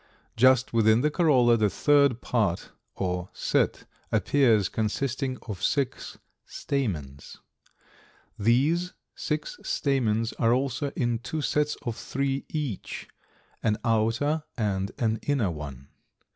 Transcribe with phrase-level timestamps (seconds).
[0.35, 7.37] Just within the corolla the third part or set appears, consisting of six stamens.
[8.39, 13.09] These six stamens are also in two sets of three each,
[13.61, 15.89] an outer and an inner one.